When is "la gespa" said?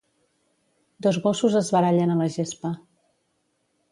2.21-2.75